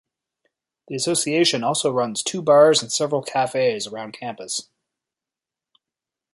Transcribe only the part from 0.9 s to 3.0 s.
Association also runs two bars and